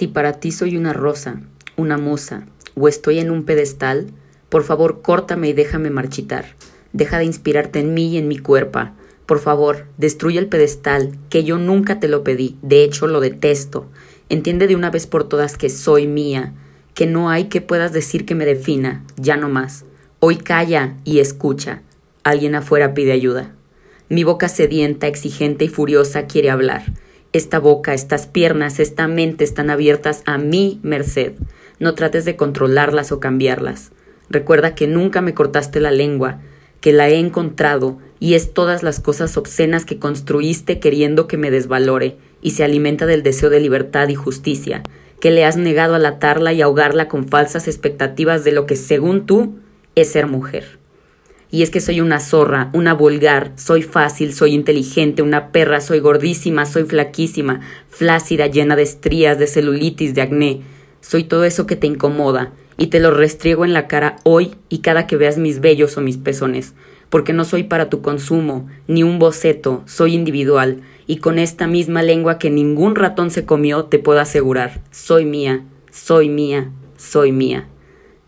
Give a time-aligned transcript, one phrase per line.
[0.00, 1.42] Si para ti soy una rosa,
[1.76, 4.06] una musa, o estoy en un pedestal,
[4.48, 6.56] por favor córtame y déjame marchitar.
[6.94, 8.80] Deja de inspirarte en mí y en mi cuerpo.
[9.26, 13.90] Por favor, destruye el pedestal, que yo nunca te lo pedí, de hecho lo detesto.
[14.30, 16.54] Entiende de una vez por todas que soy mía,
[16.94, 19.84] que no hay que puedas decir que me defina, ya no más.
[20.18, 21.82] Hoy calla y escucha.
[22.24, 23.54] Alguien afuera pide ayuda.
[24.08, 26.84] Mi boca sedienta, exigente y furiosa quiere hablar.
[27.32, 31.34] Esta boca, estas piernas, esta mente están abiertas a mi merced.
[31.78, 33.92] No trates de controlarlas o cambiarlas.
[34.28, 36.40] Recuerda que nunca me cortaste la lengua,
[36.80, 41.52] que la he encontrado y es todas las cosas obscenas que construiste queriendo que me
[41.52, 44.82] desvalore y se alimenta del deseo de libertad y justicia,
[45.20, 49.26] que le has negado al atarla y ahogarla con falsas expectativas de lo que según
[49.26, 49.54] tú
[49.94, 50.79] es ser mujer.
[51.50, 55.98] Y es que soy una zorra, una vulgar, soy fácil, soy inteligente, una perra, soy
[55.98, 60.60] gordísima, soy flaquísima, flácida, llena de estrías, de celulitis, de acné.
[61.00, 64.78] Soy todo eso que te incomoda, y te lo restriego en la cara hoy y
[64.78, 66.72] cada que veas mis vellos o mis pezones,
[67.10, 72.02] porque no soy para tu consumo, ni un boceto, soy individual, y con esta misma
[72.02, 77.68] lengua que ningún ratón se comió te puedo asegurar, soy mía, soy mía, soy mía.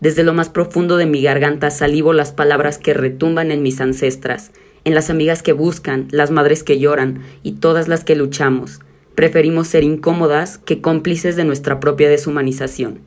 [0.00, 4.50] Desde lo más profundo de mi garganta salivo las palabras que retumban en mis ancestras,
[4.84, 8.80] en las amigas que buscan, las madres que lloran y todas las que luchamos.
[9.14, 13.00] Preferimos ser incómodas que cómplices de nuestra propia deshumanización.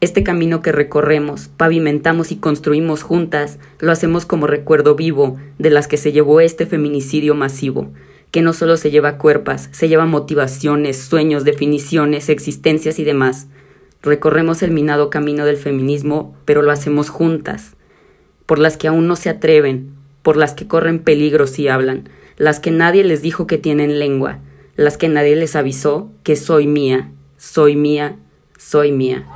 [0.00, 5.88] Este camino que recorremos, pavimentamos y construimos juntas, lo hacemos como recuerdo vivo de las
[5.88, 7.90] que se llevó este feminicidio masivo,
[8.30, 13.48] que no solo se lleva cuerpos, se lleva motivaciones, sueños, definiciones, existencias y demás.
[14.02, 17.74] Recorremos el minado camino del feminismo, pero lo hacemos juntas,
[18.46, 19.90] por las que aún no se atreven,
[20.22, 24.38] por las que corren peligros y hablan, las que nadie les dijo que tienen lengua,
[24.76, 28.16] las que nadie les avisó que soy mía, soy mía,
[28.56, 29.26] soy mía.